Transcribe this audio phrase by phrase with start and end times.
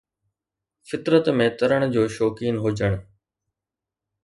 [0.87, 2.93] فطرت ۾ ترڻ جو شوقين هجڻ